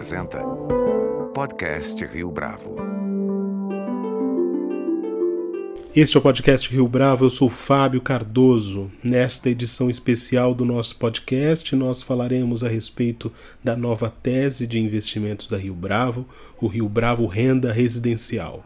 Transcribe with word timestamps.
apresenta 0.00 0.42
Podcast 1.34 2.02
Rio 2.06 2.30
Bravo. 2.30 2.74
Este 5.94 6.16
é 6.16 6.18
o 6.18 6.22
podcast 6.22 6.70
Rio 6.70 6.88
Bravo, 6.88 7.26
eu 7.26 7.28
sou 7.28 7.50
Fábio 7.50 8.00
Cardoso. 8.00 8.90
Nesta 9.04 9.50
edição 9.50 9.90
especial 9.90 10.54
do 10.54 10.64
nosso 10.64 10.96
podcast, 10.96 11.76
nós 11.76 12.00
falaremos 12.00 12.64
a 12.64 12.68
respeito 12.68 13.30
da 13.62 13.76
nova 13.76 14.10
tese 14.22 14.66
de 14.66 14.80
investimentos 14.80 15.46
da 15.46 15.58
Rio 15.58 15.74
Bravo, 15.74 16.26
o 16.58 16.66
Rio 16.66 16.88
Bravo 16.88 17.26
Renda 17.26 17.70
Residencial. 17.70 18.64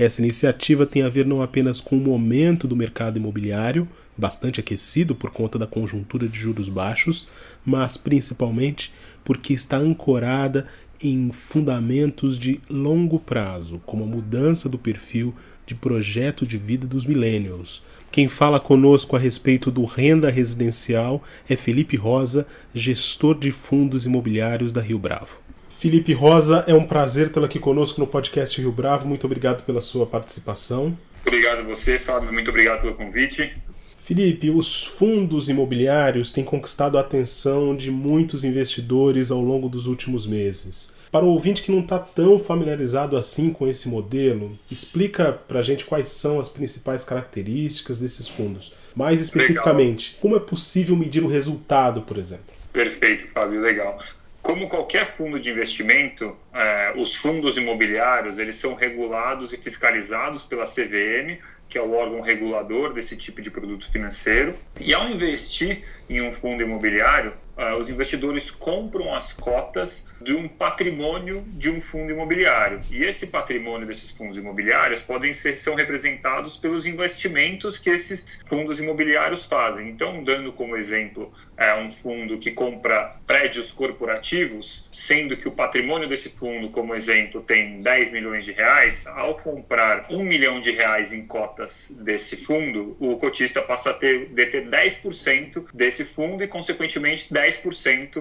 Essa 0.00 0.22
iniciativa 0.22 0.86
tem 0.86 1.02
a 1.02 1.10
ver 1.10 1.26
não 1.26 1.42
apenas 1.42 1.78
com 1.78 1.94
o 1.94 2.00
momento 2.00 2.66
do 2.66 2.74
mercado 2.74 3.18
imobiliário, 3.18 3.86
bastante 4.16 4.58
aquecido 4.58 5.14
por 5.14 5.30
conta 5.30 5.58
da 5.58 5.66
conjuntura 5.66 6.26
de 6.26 6.38
juros 6.38 6.70
baixos, 6.70 7.28
mas 7.66 7.98
principalmente 7.98 8.94
porque 9.22 9.52
está 9.52 9.76
ancorada 9.76 10.66
em 11.02 11.30
fundamentos 11.30 12.38
de 12.38 12.62
longo 12.70 13.20
prazo, 13.20 13.78
como 13.84 14.04
a 14.04 14.06
mudança 14.06 14.70
do 14.70 14.78
perfil 14.78 15.34
de 15.66 15.74
projeto 15.74 16.46
de 16.46 16.56
vida 16.56 16.86
dos 16.86 17.04
millennials. 17.04 17.82
Quem 18.10 18.26
fala 18.26 18.58
conosco 18.58 19.16
a 19.16 19.18
respeito 19.18 19.70
do 19.70 19.84
renda 19.84 20.30
residencial 20.30 21.22
é 21.46 21.56
Felipe 21.56 21.98
Rosa, 21.98 22.46
gestor 22.72 23.38
de 23.38 23.52
fundos 23.52 24.06
imobiliários 24.06 24.72
da 24.72 24.80
Rio 24.80 24.98
Bravo. 24.98 25.49
Felipe 25.80 26.12
Rosa, 26.12 26.62
é 26.68 26.74
um 26.74 26.84
prazer 26.84 27.32
tê-lo 27.32 27.46
aqui 27.46 27.58
conosco 27.58 27.98
no 27.98 28.06
podcast 28.06 28.60
Rio 28.60 28.70
Bravo. 28.70 29.08
Muito 29.08 29.24
obrigado 29.24 29.64
pela 29.64 29.80
sua 29.80 30.04
participação. 30.04 30.94
Obrigado 31.26 31.60
a 31.60 31.62
você, 31.62 31.98
Fábio. 31.98 32.30
Muito 32.30 32.50
obrigado 32.50 32.82
pelo 32.82 32.94
convite. 32.94 33.56
Felipe, 34.02 34.50
os 34.50 34.84
fundos 34.84 35.48
imobiliários 35.48 36.32
têm 36.32 36.44
conquistado 36.44 36.98
a 36.98 37.00
atenção 37.00 37.74
de 37.74 37.90
muitos 37.90 38.44
investidores 38.44 39.30
ao 39.30 39.40
longo 39.40 39.70
dos 39.70 39.86
últimos 39.86 40.26
meses. 40.26 40.94
Para 41.10 41.24
o 41.24 41.30
ouvinte 41.30 41.62
que 41.62 41.72
não 41.72 41.80
está 41.80 41.98
tão 41.98 42.38
familiarizado 42.38 43.16
assim 43.16 43.50
com 43.50 43.66
esse 43.66 43.88
modelo, 43.88 44.52
explica 44.70 45.32
para 45.32 45.60
a 45.60 45.62
gente 45.62 45.86
quais 45.86 46.08
são 46.08 46.38
as 46.38 46.50
principais 46.50 47.04
características 47.04 47.98
desses 47.98 48.28
fundos. 48.28 48.74
Mais 48.94 49.18
especificamente, 49.18 50.08
legal. 50.08 50.20
como 50.20 50.36
é 50.36 50.40
possível 50.40 50.94
medir 50.94 51.24
o 51.24 51.26
resultado, 51.26 52.02
por 52.02 52.18
exemplo? 52.18 52.44
Perfeito, 52.70 53.26
Fábio, 53.32 53.62
legal. 53.62 53.98
Como 54.42 54.68
qualquer 54.68 55.16
fundo 55.16 55.38
de 55.38 55.50
investimento, 55.50 56.36
eh, 56.52 56.94
os 56.96 57.14
fundos 57.14 57.56
imobiliários 57.56 58.38
eles 58.38 58.56
são 58.56 58.74
regulados 58.74 59.52
e 59.52 59.56
fiscalizados 59.56 60.46
pela 60.46 60.64
CVM, 60.64 61.38
que 61.68 61.78
é 61.78 61.82
o 61.82 61.92
órgão 61.92 62.20
regulador 62.20 62.92
desse 62.92 63.16
tipo 63.16 63.40
de 63.40 63.50
produto 63.50 63.90
financeiro. 63.90 64.54
E 64.80 64.92
ao 64.92 65.08
investir 65.08 65.84
em 66.08 66.20
um 66.20 66.32
fundo 66.32 66.62
imobiliário, 66.62 67.32
os 67.78 67.88
investidores 67.88 68.50
compram 68.50 69.14
as 69.14 69.32
cotas 69.32 70.10
de 70.20 70.34
um 70.34 70.48
patrimônio 70.48 71.44
de 71.48 71.70
um 71.70 71.80
fundo 71.80 72.12
imobiliário. 72.12 72.80
E 72.90 73.04
esse 73.04 73.28
patrimônio 73.28 73.86
desses 73.86 74.10
fundos 74.10 74.36
imobiliários 74.36 75.00
podem 75.02 75.32
ser 75.32 75.58
são 75.58 75.74
representados 75.74 76.56
pelos 76.56 76.86
investimentos 76.86 77.78
que 77.78 77.90
esses 77.90 78.42
fundos 78.46 78.80
imobiliários 78.80 79.46
fazem. 79.46 79.88
Então, 79.88 80.22
dando 80.24 80.52
como 80.52 80.76
exemplo 80.76 81.32
é 81.60 81.74
um 81.74 81.90
fundo 81.90 82.38
que 82.38 82.52
compra 82.52 83.16
prédios 83.26 83.70
corporativos, 83.70 84.88
sendo 84.90 85.36
que 85.36 85.46
o 85.46 85.52
patrimônio 85.52 86.08
desse 86.08 86.30
fundo, 86.30 86.70
como 86.70 86.94
exemplo, 86.94 87.42
tem 87.42 87.82
10 87.82 88.12
milhões 88.12 88.46
de 88.46 88.52
reais, 88.52 89.06
ao 89.06 89.34
comprar 89.34 90.06
1 90.08 90.24
milhão 90.24 90.58
de 90.58 90.70
reais 90.70 91.12
em 91.12 91.26
cotas 91.26 91.94
desse 92.02 92.46
fundo, 92.46 92.96
o 92.98 93.16
cotista 93.18 93.60
passa 93.60 93.90
a 93.90 93.92
ter, 93.92 94.30
deter 94.30 94.68
10% 94.68 95.66
desse 95.74 96.02
fundo 96.02 96.42
e, 96.42 96.48
consequentemente, 96.48 97.28
10% 97.30 97.49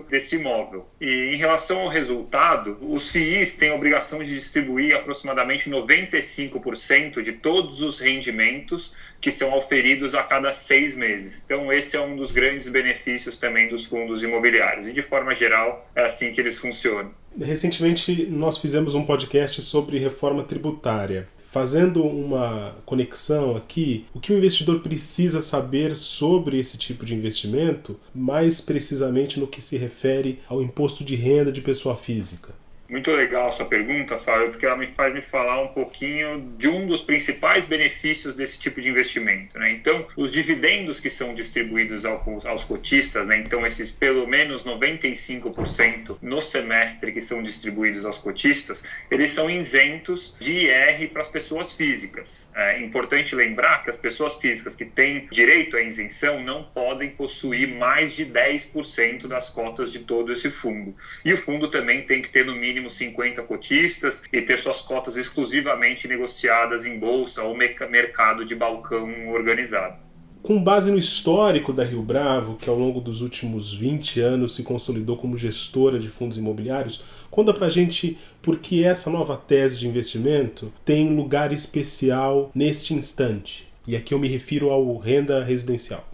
desse 0.10 0.36
imóvel. 0.36 0.88
E 1.00 1.34
em 1.34 1.38
relação 1.38 1.82
ao 1.82 1.88
resultado, 1.88 2.78
os 2.82 3.12
FIIs 3.12 3.58
têm 3.58 3.70
a 3.70 3.76
obrigação 3.76 4.24
de 4.24 4.34
distribuir 4.34 4.96
aproximadamente 4.96 5.70
95% 5.70 7.22
de 7.22 7.34
todos 7.34 7.82
os 7.82 8.00
rendimentos 8.00 8.96
que 9.22 9.32
são 9.32 9.54
auferidos 9.54 10.16
a 10.16 10.24
cada 10.24 10.54
seis 10.54 10.96
meses. 10.96 11.42
Então, 11.46 11.72
esse 11.74 11.98
é 11.98 12.02
um 12.02 12.16
dos 12.16 12.32
grandes 12.32 12.68
benefícios 12.70 13.38
também 13.38 13.68
dos 13.68 13.86
fundos 13.86 14.24
imobiliários. 14.24 14.88
E, 14.88 14.94
de 14.94 15.02
forma 15.02 15.36
geral, 15.36 15.90
é 15.96 16.06
assim 16.06 16.34
que 16.34 16.40
eles 16.40 16.58
funcionam. 16.58 17.12
Recentemente, 17.40 18.26
nós 18.26 18.58
fizemos 18.58 18.96
um 18.96 19.06
podcast 19.06 19.62
sobre 19.62 20.00
reforma 20.00 20.44
tributária. 20.44 21.28
Fazendo 21.52 22.04
uma 22.04 22.76
conexão 22.86 23.58
aqui, 23.58 24.06
o 24.14 24.20
que 24.20 24.32
o 24.32 24.38
investidor 24.38 24.82
precisa 24.82 25.42
saber 25.42 25.98
sobre 25.98 26.60
esse 26.60 26.78
tipo 26.78 27.04
de 27.04 27.16
investimento, 27.16 28.00
mais 28.14 28.62
precisamente 28.62 29.40
no 29.40 29.48
que 29.48 29.60
se 29.60 29.76
refere 29.76 30.40
ao 30.48 30.62
imposto 30.62 31.04
de 31.04 31.16
renda 31.16 31.52
de 31.52 31.60
pessoa 31.60 31.96
física? 31.96 32.54
Muito 32.90 33.12
legal 33.12 33.52
sua 33.52 33.68
pergunta, 33.68 34.18
Fábio, 34.18 34.50
porque 34.50 34.66
ela 34.66 34.76
me 34.76 34.88
faz 34.88 35.14
me 35.14 35.22
falar 35.22 35.62
um 35.62 35.68
pouquinho 35.68 36.56
de 36.58 36.68
um 36.68 36.88
dos 36.88 37.02
principais 37.02 37.68
benefícios 37.68 38.36
desse 38.36 38.60
tipo 38.60 38.82
de 38.82 38.90
investimento. 38.90 39.60
Né? 39.60 39.72
Então, 39.74 40.08
os 40.18 40.32
dividendos 40.32 41.00
que 41.00 41.10
são 41.10 41.36
distribuídos 41.36 42.04
ao, 42.04 42.24
aos 42.46 42.64
cotistas, 42.64 43.28
né? 43.28 43.38
então 43.38 43.66
esses 43.66 43.92
pelo 43.92 44.26
menos 44.26 44.64
95% 44.64 46.18
no 46.20 46.42
semestre 46.42 47.12
que 47.12 47.22
são 47.22 47.44
distribuídos 47.44 48.04
aos 48.06 48.18
cotistas, 48.18 48.84
eles 49.12 49.30
são 49.30 49.50
isentos 49.52 50.36
de 50.40 50.66
IR 50.66 51.10
para 51.10 51.22
as 51.22 51.30
pessoas 51.30 51.74
físicas. 51.74 52.52
É 52.56 52.82
importante 52.82 53.36
lembrar 53.36 53.84
que 53.84 53.92
as 53.92 53.98
pessoas 53.98 54.38
físicas 54.38 54.76
que 54.76 54.86
têm 54.86 55.28
direito 55.32 55.78
à 55.78 55.82
isenção 55.82 56.42
não 56.44 56.64
podem 56.64 57.12
possuir 57.12 57.68
mais 57.68 58.16
de 58.16 58.26
10% 58.26 59.28
das 59.28 59.52
cotas 59.52 59.92
de 59.92 60.00
todo 60.00 60.32
esse 60.32 60.50
fundo. 60.50 60.96
E 61.24 61.32
o 61.32 61.38
fundo 61.38 61.70
também 61.70 62.02
tem 62.02 62.22
que 62.22 62.30
ter 62.30 62.44
no 62.44 62.56
mínimo 62.56 62.79
mínimo 62.80 62.90
50 62.90 63.44
cotistas 63.44 64.24
e 64.32 64.42
ter 64.42 64.58
suas 64.58 64.82
cotas 64.82 65.18
exclusivamente 65.18 66.08
negociadas 66.08 66.86
em 66.86 66.98
bolsa 66.98 67.44
ou 67.44 67.56
mercado 67.56 68.46
de 68.46 68.56
balcão 68.56 69.30
organizado. 69.30 69.98
Com 70.42 70.64
base 70.64 70.90
no 70.90 70.98
histórico 70.98 71.74
da 71.74 71.84
Rio 71.84 72.02
Bravo, 72.02 72.56
que 72.56 72.70
ao 72.70 72.78
longo 72.78 73.02
dos 73.02 73.22
últimos 73.22 73.74
20 73.74 74.22
anos 74.22 74.56
se 74.56 74.64
consolidou 74.64 75.18
como 75.18 75.36
gestora 75.36 76.00
de 76.00 76.08
fundos 76.08 76.38
imobiliários, 76.38 77.04
conta 77.30 77.54
pra 77.54 77.68
gente 77.68 78.18
por 78.42 78.58
que 78.60 78.86
essa 78.86 79.10
nova 79.10 79.36
tese 79.36 79.78
de 79.78 79.88
investimento 79.88 80.72
tem 80.86 81.14
lugar 81.14 81.52
especial 81.52 82.50
neste 82.56 82.94
instante. 82.94 83.68
E 83.86 83.98
aqui 83.98 84.14
eu 84.14 84.20
me 84.20 84.30
refiro 84.30 84.70
ao 84.70 84.98
renda 84.98 85.44
residencial. 85.44 86.08